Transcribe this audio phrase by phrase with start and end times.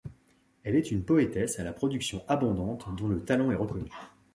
[0.63, 3.87] Elle est une poétesse à la production abondante dont le talent est reconnu.